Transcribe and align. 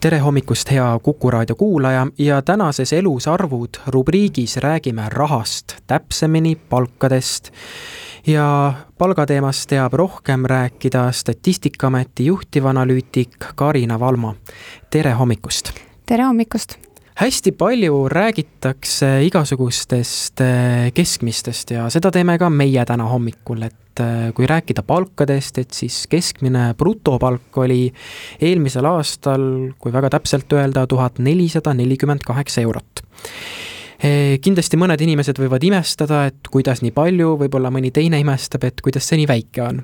tere 0.00 0.18
hommikust, 0.18 0.70
hea 0.70 0.98
Kuku 1.02 1.30
raadio 1.30 1.56
kuulaja 1.56 2.06
ja 2.18 2.42
tänases 2.42 2.92
Elus 2.92 3.28
arvud 3.28 3.68
rubriigis 3.86 4.56
räägime 4.56 5.08
rahast, 5.08 5.76
täpsemini 5.86 6.56
palkadest. 6.56 7.50
ja 8.26 8.72
palgateemast 8.98 9.68
teab 9.68 9.92
rohkem 9.92 10.44
rääkida 10.44 11.12
Statistikaameti 11.12 12.26
juhtivanalüütik 12.26 13.36
Karina 13.54 14.00
Valma. 14.00 14.34
tere 14.90 15.12
hommikust! 15.12 15.70
tere 16.06 16.24
hommikust! 16.24 16.74
Hästi 17.16 17.52
palju 17.56 18.08
räägitakse 18.12 19.08
igasugustest 19.24 20.40
eh, 20.44 20.92
keskmistest 20.94 21.72
ja 21.72 21.88
seda 21.92 22.10
teeme 22.12 22.36
ka 22.38 22.50
meie 22.52 22.84
täna 22.84 23.06
hommikul, 23.08 23.62
et 23.64 24.02
äh, 24.04 24.28
kui 24.36 24.48
rääkida 24.48 24.84
palkadest, 24.86 25.58
et 25.62 25.72
siis 25.72 26.02
keskmine 26.12 26.74
brutopalk 26.76 27.56
oli 27.64 27.86
eelmisel 28.40 28.88
aastal, 28.90 29.46
kui 29.80 29.94
väga 29.94 30.10
täpselt 30.18 30.52
öelda, 30.52 30.84
tuhat 30.86 31.18
nelisada 31.24 31.72
nelikümmend 31.74 32.24
kaheksa 32.26 32.60
eurot 32.66 33.00
äh, 33.00 34.36
kindlasti 34.44 34.76
mõned 34.76 35.00
inimesed 35.00 35.40
võivad 35.40 35.64
imestada, 35.64 36.26
et 36.28 36.52
kuidas 36.52 36.84
nii 36.84 36.92
palju, 36.96 37.38
võib-olla 37.40 37.72
mõni 37.72 37.94
teine 37.96 38.20
imestab, 38.20 38.68
et 38.68 38.84
kuidas 38.84 39.08
see 39.08 39.22
nii 39.22 39.30
väike 39.32 39.64
on. 39.64 39.80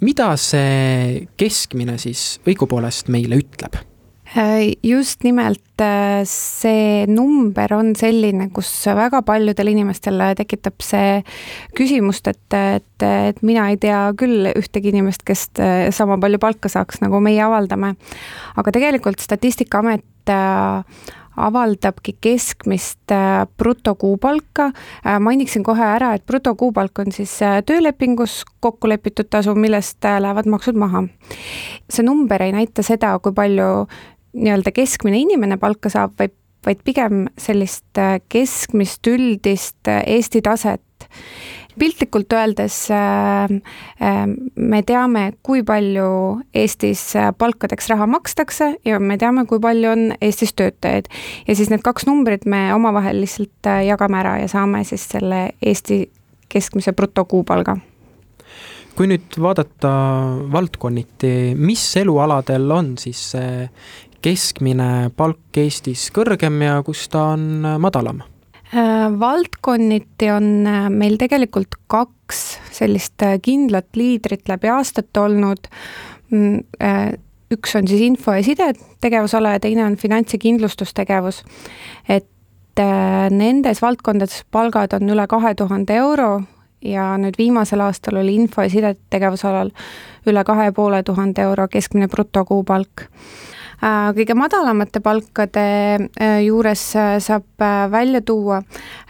mida 0.00 0.32
see 0.34 1.28
keskmine 1.38 1.94
siis 2.02 2.40
õigupoolest 2.42 3.12
meile 3.12 3.38
ütleb? 3.38 3.78
Äh, 4.36 4.76
just 4.82 5.24
nimelt 5.24 5.80
äh, 5.80 6.22
see 6.24 7.06
number 7.10 7.72
on 7.74 7.96
selline, 7.98 8.46
kus 8.54 8.70
väga 8.86 9.24
paljudel 9.26 9.72
inimestel 9.72 10.22
tekitab 10.38 10.78
see 10.86 11.16
küsimust, 11.74 12.30
et, 12.30 12.54
et, 12.54 13.06
et 13.06 13.42
mina 13.42 13.66
ei 13.72 13.80
tea 13.82 14.04
küll 14.14 14.52
ühtegi 14.52 14.92
inimest, 14.94 15.26
kes 15.26 15.48
äh, 15.58 15.88
sama 15.94 16.20
palju 16.22 16.38
palka 16.38 16.70
saaks, 16.70 17.02
nagu 17.02 17.18
meie 17.24 17.42
avaldame. 17.42 17.96
aga 18.54 18.76
tegelikult 18.76 19.18
Statistikaamet 19.18 20.06
avaldabki 21.40 22.16
keskmist 22.20 23.12
äh, 23.12 23.46
brutokuupalka. 23.58 24.70
Äh, 25.06 25.20
mainiksin 25.20 25.62
kohe 25.62 25.84
ära, 25.84 26.14
et 26.14 26.26
brutokuupalk 26.26 26.98
on 26.98 27.12
siis 27.12 27.42
äh, 27.42 27.60
töölepingus 27.66 28.42
kokku 28.60 28.88
lepitud 28.88 29.30
tasu, 29.30 29.54
millest 29.54 30.04
lähevad 30.04 30.46
maksud 30.50 30.76
maha. 30.76 31.04
see 31.90 32.04
number 32.06 32.42
ei 32.42 32.52
näita 32.52 32.82
seda, 32.86 33.16
kui 33.18 33.32
palju 33.34 33.86
nii-öelda 34.32 34.72
keskmine 34.74 35.22
inimene 35.24 35.58
palka 35.60 35.90
saab, 35.92 36.14
vaid, 36.18 36.34
vaid 36.66 36.84
pigem 36.84 37.24
sellist 37.40 37.98
keskmist 38.30 39.06
üldist 39.10 39.90
Eesti 39.90 40.42
taset 40.44 40.84
piltlikult 41.80 42.32
öeldes 42.32 42.90
äh, 42.90 43.44
äh, 44.02 44.26
me 44.54 44.82
teame, 44.86 45.32
kui 45.42 45.62
palju 45.66 46.40
Eestis 46.54 47.02
äh, 47.16 47.30
palkadeks 47.36 47.90
raha 47.92 48.08
makstakse 48.10 48.74
ja 48.84 49.00
me 49.00 49.18
teame, 49.20 49.46
kui 49.48 49.60
palju 49.62 49.92
on 49.92 50.06
Eestis 50.20 50.54
töötajaid. 50.58 51.10
ja 51.46 51.56
siis 51.56 51.70
need 51.70 51.84
kaks 51.86 52.08
numbrit 52.08 52.46
me 52.46 52.68
omavahel 52.74 53.22
lihtsalt 53.24 53.70
jagame 53.86 54.20
ära 54.20 54.38
ja 54.42 54.48
saame 54.48 54.84
siis 54.84 55.06
selle 55.14 55.50
Eesti 55.62 56.02
keskmise 56.50 56.92
brutokuupalga 56.92 57.78
kui 59.00 59.08
nüüd 59.08 59.38
vaadata 59.40 59.90
valdkonniti, 60.52 61.54
mis 61.56 61.80
elualadel 61.96 62.66
on 62.74 62.90
siis 63.00 63.22
see 63.32 63.62
keskmine 64.20 65.08
palk 65.16 65.56
Eestis 65.56 66.02
kõrgem 66.12 66.58
ja 66.66 66.74
kus 66.84 67.06
ta 67.08 67.30
on 67.32 67.64
madalam? 67.80 68.20
Äh, 68.76 69.06
valdkonniti 69.22 70.28
on 70.34 70.50
äh, 70.68 70.90
meil 70.92 71.16
tegelikult 71.16 71.78
kaks 71.88 72.42
sellist 72.76 73.24
äh, 73.24 73.38
kindlat 73.40 73.88
liidrit 73.96 74.52
läbi 74.52 74.68
aastate 74.68 75.24
olnud. 75.24 75.72
Mm, 76.36 76.60
üks 77.56 77.72
on 77.80 77.88
siis 77.88 78.04
info 78.04 78.36
ja 78.36 78.44
side 78.44 78.68
tegevusala 79.00 79.56
ja 79.56 79.64
teine 79.64 79.88
on 79.88 79.96
finants- 79.96 80.36
ja 80.36 80.44
kindlustustegevus. 80.44 81.40
et 82.04 82.28
nendes 83.32 83.80
valdkondades 83.82 84.44
palgad 84.52 84.92
on 85.00 85.10
üle 85.16 85.24
kahe 85.28 85.56
tuhande 85.56 85.96
euro 85.96 86.42
ja 86.82 87.12
nüüd 87.18 87.38
viimasel 87.38 87.80
aastal 87.84 88.20
oli 88.22 88.34
info 88.34 88.62
ja 88.62 88.70
side 88.72 88.94
tegevusalal 89.10 89.70
üle 90.26 90.44
kahe 90.44 90.72
poole 90.72 91.02
tuhande 91.02 91.42
euro 91.42 91.68
keskmine 91.68 92.08
brutokuupalk. 92.08 93.00
Äh, 93.00 93.59
kõige 93.80 94.34
madalamate 94.36 95.00
palkade 95.00 95.62
äh, 96.20 96.42
juures 96.44 96.82
äh, 96.96 97.14
saab 97.22 97.46
välja 97.90 98.20
tuua 98.20 98.60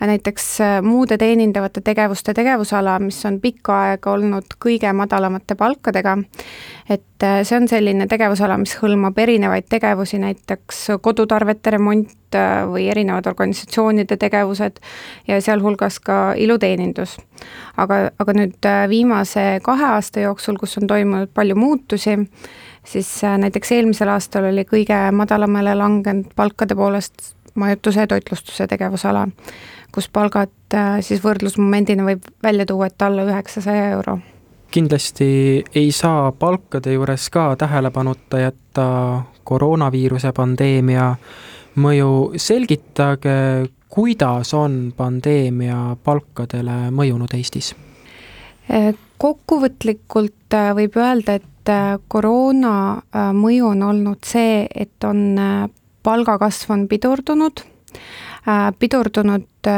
näiteks 0.00 0.47
muude 0.82 1.19
teenindavate 1.19 1.81
tegevuste 1.81 2.34
tegevusala, 2.34 2.98
mis 3.03 3.19
on 3.26 3.41
pikka 3.42 3.76
aega 3.88 4.12
olnud 4.14 4.54
kõige 4.62 4.92
madalamate 4.94 5.54
palkadega. 5.58 6.16
et 6.91 7.22
see 7.47 7.56
on 7.56 7.69
selline 7.69 8.06
tegevusala, 8.10 8.56
mis 8.58 8.72
hõlmab 8.81 9.19
erinevaid 9.19 9.69
tegevusi, 9.70 10.19
näiteks 10.19 10.87
kodutarvete 11.02 11.70
remont 11.70 12.38
või 12.70 12.88
erinevad 12.91 13.26
organisatsioonide 13.26 14.16
tegevused 14.16 14.81
ja 15.28 15.41
sealhulgas 15.41 16.00
ka 16.00 16.32
iluteenindus. 16.37 17.19
aga, 17.76 18.10
aga 18.19 18.32
nüüd 18.32 18.70
viimase 18.88 19.60
kahe 19.62 19.84
aasta 19.84 20.26
jooksul, 20.26 20.58
kus 20.58 20.78
on 20.78 20.87
toimunud 20.87 21.31
palju 21.34 21.56
muutusi, 21.56 22.16
siis 22.85 23.25
äh, 23.25 23.39
näiteks 23.39 23.73
eelmisel 23.73 24.09
aastal 24.09 24.49
oli 24.53 24.65
kõige 24.69 24.99
madalamale 25.13 25.75
langenud 25.75 26.33
palkade 26.37 26.75
poolest 26.75 27.35
majutuse 27.55 28.01
ja 28.01 28.07
toitlustuse 28.07 28.67
tegevusala, 28.67 29.29
kus 29.93 30.09
palgad 30.09 30.53
äh, 30.75 30.99
siis 31.01 31.23
võrdlusmomendina 31.25 32.07
võib 32.07 32.29
välja 32.43 32.67
tuua, 32.67 32.87
et 32.87 33.03
alla 33.03 33.27
üheksasaja 33.29 33.91
euro. 33.97 34.19
kindlasti 34.71 35.65
ei 35.75 35.93
saa 35.93 36.33
palkade 36.33 36.93
juures 36.93 37.31
ka 37.31 37.57
tähelepanuta 37.57 38.39
jätta 38.39 38.87
koroonaviiruse 39.45 40.33
pandeemia 40.33 41.17
mõju, 41.77 42.33
selgitage, 42.37 43.67
kuidas 43.89 44.55
on 44.55 44.93
pandeemia 44.97 45.97
palkadele 46.05 46.91
mõjunud 46.95 47.35
Eestis? 47.35 47.75
Äh, 49.20 49.26
kokkuvõtlikult 49.26 50.56
võib 50.75 50.97
öelda, 50.97 51.36
et 51.41 51.69
äh, 51.69 51.98
koroona 52.08 52.75
äh, 52.97 53.31
mõju 53.36 53.75
on 53.75 53.82
olnud 53.84 54.25
see, 54.25 54.66
et 54.75 55.04
on 55.04 55.38
äh, 55.38 55.69
palgakasv 56.03 56.72
on 56.72 56.88
pidurdunud, 56.88 57.60
pidurdunud 58.81 59.69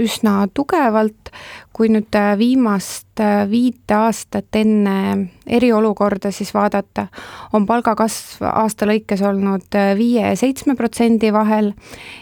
üsna 0.00 0.32
tugevalt, 0.56 1.28
kui 1.76 1.90
nüüd 1.92 2.16
viimast 2.40 3.20
viite 3.50 3.92
aastat 3.98 4.56
enne 4.56 4.94
eriolukorda 5.44 6.30
siis 6.32 6.54
vaadata, 6.56 7.10
on 7.52 7.66
palgakasv 7.68 8.46
aasta 8.48 8.88
lõikes 8.88 9.20
olnud 9.20 9.76
viie 9.98 10.30
ja 10.30 10.38
seitsme 10.40 10.78
protsendi 10.78 11.28
vahel 11.34 11.74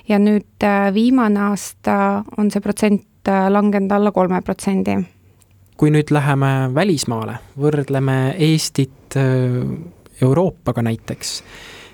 ja 0.09 0.19
nüüd 0.19 0.67
viimane 0.97 1.45
aasta 1.53 2.25
on 2.35 2.51
see 2.51 2.65
protsent 2.65 3.31
langenud 3.55 3.95
alla 3.95 4.11
kolme 4.17 4.43
protsendi 4.43 4.97
kui 5.79 5.93
nüüd 5.95 6.11
läheme 6.15 6.53
välismaale, 6.75 7.39
võrdleme 7.61 8.19
Eestit 8.49 9.17
äh, 9.17 9.63
Euroopaga 10.23 10.83
näiteks, 10.83 11.33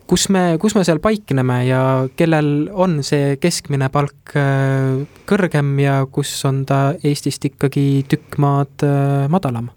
kus 0.08 0.28
me, 0.32 0.56
kus 0.60 0.76
me 0.76 0.84
seal 0.86 1.00
paikneme 1.04 1.58
ja 1.68 1.82
kellel 2.16 2.70
on 2.72 3.02
see 3.04 3.36
keskmine 3.42 3.90
palk 3.92 4.32
äh, 4.40 5.04
kõrgem 5.28 5.76
ja 5.84 6.00
kus 6.12 6.32
on 6.48 6.64
ta 6.68 6.94
Eestist 7.04 7.44
ikkagi 7.50 8.04
tükk 8.08 8.40
maad 8.40 8.86
äh, 8.88 9.26
madalam? 9.32 9.68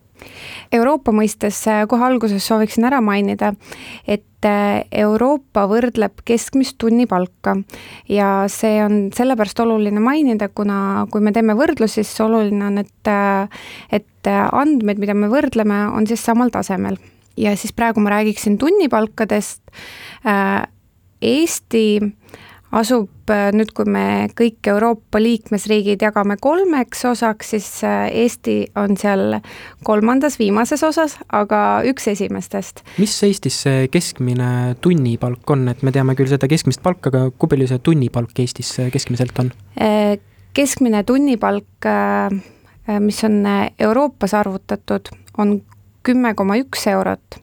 Euroopa 0.73 1.13
mõistes 1.15 1.59
kohe 1.89 2.07
alguses 2.07 2.45
sooviksin 2.47 2.87
ära 2.89 2.99
mainida, 3.03 3.53
et 4.07 4.45
äh, 4.47 4.83
Euroopa 5.03 5.65
võrdleb 5.69 6.23
keskmist 6.27 6.77
tunnipalka 6.81 7.57
ja 8.11 8.45
see 8.51 8.79
on 8.83 8.99
sellepärast 9.15 9.59
oluline 9.63 10.01
mainida, 10.03 10.49
kuna 10.49 11.07
kui 11.11 11.23
me 11.23 11.33
teeme 11.35 11.57
võrdlusi, 11.57 12.03
siis 12.03 12.25
oluline 12.25 12.69
on, 12.69 12.81
et, 12.83 13.11
äh, 13.11 13.67
et 13.91 14.31
andmed, 14.31 14.99
mida 14.99 15.15
me 15.15 15.29
võrdleme, 15.31 15.85
on 15.95 16.07
siis 16.07 16.23
samal 16.25 16.51
tasemel. 16.53 16.97
ja 17.37 17.51
siis 17.55 17.73
praegu 17.73 18.01
ma 18.01 18.09
räägiksin 18.09 18.57
tunnipalkadest. 18.57 19.61
Äh, 20.25 20.65
Eesti 21.21 22.01
asub 22.75 23.31
äh, 23.31 23.49
nüüd, 23.55 23.71
kui 23.75 23.87
me 23.89 24.27
kõik 24.37 24.67
Euroopa 24.71 25.21
liikmesriigid 25.21 26.01
jagame 26.03 26.37
kolmeks 26.41 27.05
osaks, 27.07 27.53
siis 27.55 27.69
äh, 27.87 28.07
Eesti 28.25 28.57
on 28.79 28.97
seal 28.99 29.39
kolmandas, 29.87 30.37
viimases 30.39 30.83
osas, 30.83 31.17
aga 31.31 31.81
üks 31.87 32.09
esimestest. 32.11 32.83
mis 32.99 33.15
Eestis 33.23 33.61
see 33.65 33.87
keskmine 33.93 34.75
tunnipalk 34.83 35.55
on, 35.55 35.67
et 35.71 35.83
me 35.85 35.95
teame 35.95 36.17
küll 36.19 36.31
seda 36.31 36.49
keskmist 36.51 36.83
palka, 36.83 37.11
aga 37.13 37.29
kui 37.31 37.53
palju 37.53 37.69
see 37.71 37.83
tunnipalk 37.83 38.43
Eestis 38.43 38.73
keskmiselt 38.93 39.39
on? 39.43 39.53
Äh, 39.79 40.17
keskmine 40.57 41.03
tunnipalk, 41.07 41.85
mis 43.03 43.19
on 43.27 43.41
Euroopas 43.83 44.33
arvutatud, 44.33 45.11
on 45.37 45.59
kümme 46.07 46.31
koma 46.39 46.55
üks 46.59 46.87
eurot 46.89 47.41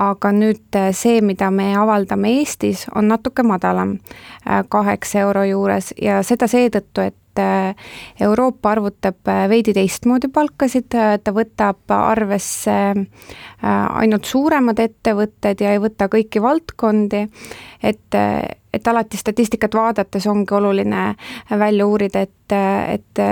aga 0.00 0.32
nüüd 0.32 0.78
see, 0.96 1.20
mida 1.24 1.50
me 1.52 1.72
avaldame 1.78 2.32
Eestis, 2.38 2.86
on 2.94 3.10
natuke 3.10 3.44
madalam, 3.46 3.98
kaheksa 4.72 5.24
euro 5.26 5.44
juures 5.48 5.92
ja 6.00 6.22
seda 6.26 6.48
seetõttu, 6.50 7.04
et 7.10 7.16
Euroopa 8.20 8.72
arvutab 8.74 9.28
veidi 9.48 9.72
teistmoodi 9.72 10.28
palkasid, 10.34 10.88
ta 10.90 11.32
võtab 11.32 11.92
arvesse 11.94 12.74
ainult 13.62 14.26
suuremad 14.28 14.82
ettevõtted 14.82 15.62
ja 15.62 15.76
ei 15.76 15.80
võta 15.80 16.10
kõiki 16.10 16.42
valdkondi, 16.42 17.22
et, 17.86 18.18
et 18.74 18.92
alati 18.92 19.20
statistikat 19.20 19.78
vaadates 19.78 20.26
ongi 20.26 20.58
oluline 20.58 21.06
välja 21.62 21.86
uurida, 21.86 22.26
et, 22.26 22.58
et 22.98 23.24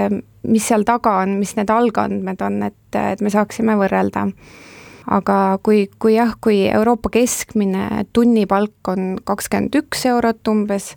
mis 0.49 0.71
seal 0.71 0.87
taga 0.89 1.19
on, 1.25 1.37
mis 1.43 1.57
need 1.59 1.71
algandmed 1.75 2.47
on, 2.47 2.63
et, 2.71 3.03
et 3.03 3.21
me 3.25 3.35
saaksime 3.35 3.77
võrrelda 3.83 4.29
aga 5.11 5.59
kui, 5.63 5.87
kui 5.99 6.17
jah, 6.17 6.35
kui 6.41 6.67
Euroopa 6.69 7.11
keskmine 7.13 8.05
tunnipalk 8.13 8.93
on 8.93 9.17
kakskümmend 9.25 9.81
üks 9.83 10.05
eurot 10.09 10.49
umbes, 10.49 10.93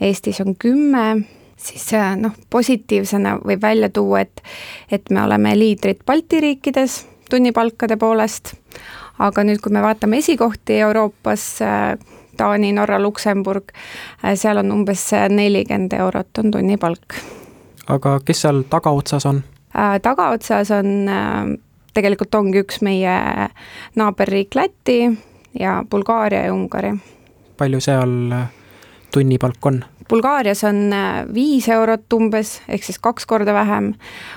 Eestis 0.00 0.40
on 0.40 0.54
kümme, 0.56 1.26
siis 1.60 1.90
noh, 2.16 2.32
positiivsena 2.50 3.36
võib 3.44 3.60
välja 3.62 3.90
tuua, 3.92 4.22
et 4.24 4.42
et 4.90 5.10
me 5.10 5.22
oleme 5.22 5.52
liidrid 5.58 6.00
Balti 6.06 6.40
riikides 6.40 7.02
tunnipalkade 7.30 7.96
poolest, 8.00 8.54
aga 9.18 9.44
nüüd, 9.44 9.60
kui 9.60 9.72
me 9.72 9.82
vaatame 9.84 10.18
esikohti 10.24 10.80
Euroopas, 10.80 11.44
Taani, 12.36 12.72
Norra, 12.72 12.96
Luksemburg, 13.02 13.74
seal 14.34 14.62
on 14.62 14.72
umbes 14.72 15.10
nelikümmend 15.28 15.92
eurot 15.98 16.38
on 16.40 16.50
tunnipalk. 16.50 17.20
aga 17.88 18.20
kes 18.24 18.46
seal 18.46 18.62
tagaotsas 18.70 19.26
on? 19.26 19.42
tagaotsas 20.02 20.70
on 20.70 21.10
tegelikult 21.94 22.34
ongi 22.34 22.64
üks 22.64 22.80
meie 22.86 23.16
naaberriik 23.96 24.54
Läti 24.54 25.00
ja 25.58 25.80
Bulgaaria 25.90 26.46
ja 26.46 26.54
Ungari. 26.54 26.94
palju 27.56 27.80
seal 27.80 28.14
tunnipalk 29.12 29.66
on? 29.66 29.84
Bulgaarias 30.10 30.64
on 30.64 30.92
äh, 30.92 31.34
viis 31.34 31.68
eurot 31.70 32.12
umbes, 32.12 32.56
ehk 32.68 32.82
siis 32.82 32.98
kaks 32.98 33.26
korda 33.30 33.54
vähem, 33.54 33.92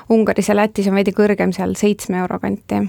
Ungaris 0.10 0.52
ja 0.52 0.56
Lätis 0.56 0.88
on 0.88 1.00
veidi 1.00 1.16
kõrgem, 1.18 1.54
seal 1.56 1.74
seitsme 1.80 2.22
euro 2.22 2.38
kanti 2.40 2.84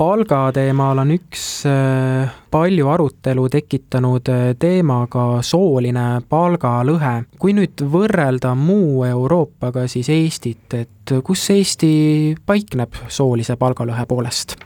palga 0.00 0.46
teemal 0.56 1.02
on 1.02 1.10
üks 1.12 1.42
äh, 1.68 2.30
palju 2.52 2.88
arutelu 2.88 3.42
tekitanud 3.52 4.30
äh, 4.32 4.44
teema 4.56 5.02
ka 5.12 5.42
sooline 5.44 6.22
palgalõhe. 6.30 7.26
kui 7.38 7.52
nüüd 7.56 7.84
võrrelda 7.92 8.54
muu 8.56 9.04
Euroopaga, 9.04 9.84
siis 9.92 10.08
Eestit, 10.08 10.72
et 10.72 11.14
kus 11.24 11.44
Eesti 11.52 11.92
paikneb 12.46 12.96
soolise 13.12 13.58
palgalõhe 13.60 14.06
poolest? 14.08 14.56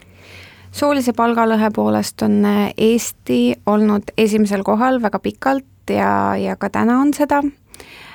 soolise 0.70 1.16
palgalõhe 1.18 1.72
poolest 1.74 2.22
on 2.22 2.38
äh, 2.46 2.70
Eesti 2.78 3.40
olnud 3.66 4.14
esimesel 4.16 4.62
kohal 4.62 5.02
väga 5.02 5.18
pikalt 5.18 5.90
ja, 5.90 6.36
ja 6.38 6.54
ka 6.54 6.70
täna 6.70 7.00
on 7.02 7.10
seda 7.16 7.42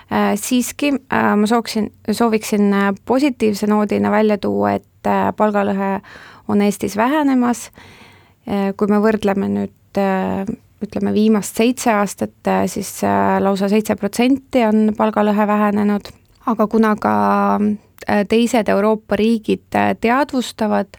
siiski 0.10 0.90
ma 1.14 1.46
sooksin, 1.46 1.92
sooviksin 2.10 2.72
positiivse 3.06 3.68
noodina 3.70 4.10
välja 4.10 4.40
tuua, 4.42 4.72
et 4.80 5.10
palgalõhe 5.38 6.00
on 6.50 6.62
Eestis 6.62 6.98
vähenemas, 6.98 7.70
äh, 8.50 8.74
kui 8.78 8.90
me 8.90 9.00
võrdleme 9.04 9.50
nüüd 9.54 10.02
äh, 10.02 10.50
ütleme, 10.84 11.14
viimast 11.14 11.60
seitse 11.60 11.94
aastat, 11.94 12.38
äh, 12.48 12.66
siis 12.72 12.90
lausa 13.44 13.70
seitse 13.72 13.96
protsenti 14.00 14.64
on 14.66 14.90
palgalõhe 14.98 15.48
vähenenud, 15.48 16.10
aga 16.50 16.68
kuna 16.72 16.96
ka 17.00 17.14
teised 18.32 18.70
Euroopa 18.72 19.18
riigid 19.20 19.76
teadvustavad 20.02 20.96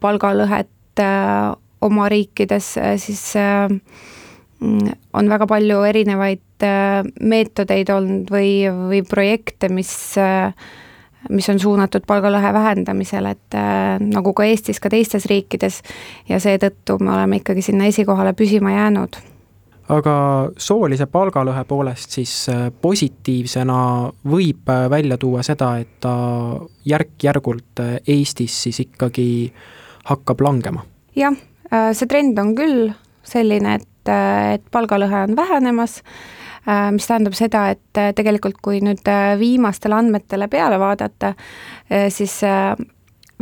palgalõhet 0.00 1.02
oma 1.84 2.06
riikides, 2.08 2.68
siis 3.02 3.24
on 4.60 5.32
väga 5.34 5.48
palju 5.50 5.82
erinevaid 5.90 6.64
meetodeid 7.20 7.92
olnud 7.92 8.30
või, 8.32 8.54
või 8.70 9.02
projekte, 9.10 9.68
mis 9.74 9.92
mis 11.28 11.48
on 11.48 11.58
suunatud 11.60 12.06
palgalõhe 12.06 12.52
vähendamisele, 12.52 13.30
et 13.30 13.56
äh, 13.58 13.98
nagu 14.00 14.32
ka 14.36 14.44
Eestis, 14.48 14.80
ka 14.80 14.90
teistes 14.92 15.26
riikides 15.30 15.80
ja 16.28 16.40
seetõttu 16.40 16.98
me 17.00 17.12
oleme 17.14 17.40
ikkagi 17.40 17.62
sinna 17.62 17.90
esikohale 17.90 18.32
püsima 18.32 18.72
jäänud. 18.72 19.20
aga 19.90 20.14
soolise 20.56 21.06
palgalõhe 21.06 21.64
poolest 21.64 22.10
siis 22.10 22.48
äh, 22.48 22.70
positiivsena 22.80 24.10
võib 24.24 24.70
äh, 24.70 24.88
välja 24.90 25.18
tuua 25.18 25.42
seda, 25.42 25.76
et 25.78 26.00
ta 26.00 26.14
järk-järgult 26.84 27.80
äh, 27.80 27.96
Eestis 28.06 28.62
siis 28.62 28.80
ikkagi 28.80 29.52
hakkab 30.04 30.40
langema? 30.40 30.84
jah, 31.16 31.36
see 31.92 32.06
trend 32.06 32.38
on 32.38 32.54
küll 32.54 32.92
selline, 33.22 33.74
et, 33.74 34.08
et 34.08 34.62
palgalõhe 34.72 35.26
on 35.28 35.36
vähenemas 35.36 36.00
Äh, 36.00 36.39
mis 36.92 37.06
tähendab 37.06 37.34
seda, 37.34 37.68
et 37.74 37.98
äh, 37.98 38.12
tegelikult 38.16 38.60
kui 38.62 38.80
nüüd 38.84 39.06
äh, 39.08 39.34
viimastele 39.40 39.96
andmetele 39.96 40.48
peale 40.48 40.78
vaadata, 40.80 41.34
siis 42.08 42.36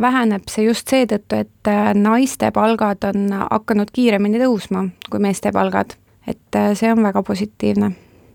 väheneb 0.01 0.47
see 0.49 0.65
just 0.65 0.89
seetõttu, 0.89 1.37
et 1.37 1.71
naiste 1.99 2.49
palgad 2.55 3.05
on 3.11 3.35
hakanud 3.51 3.91
kiiremini 3.93 4.41
tõusma 4.41 4.87
kui 5.11 5.21
meeste 5.21 5.53
palgad, 5.53 5.93
et 6.27 6.61
see 6.79 6.93
on 6.93 7.03
väga 7.05 7.23
positiivne. 7.23 7.91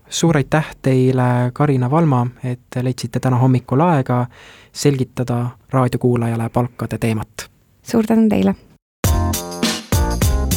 suur 0.08 0.36
aitäh 0.36 0.70
teile, 0.82 1.50
Karina 1.52 1.90
Valma, 1.90 2.26
et 2.44 2.78
leidsite 2.82 3.20
täna 3.20 3.40
hommikul 3.42 3.80
aega 3.80 4.26
selgitada 4.72 5.56
raadiokuulajale 5.72 6.48
palkade 6.48 6.98
teemat. 6.98 7.50
suur 7.82 8.06
tänu 8.06 8.28
teile! 8.28 8.54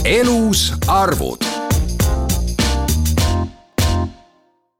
elus 0.07 0.73
arvud 0.87 1.46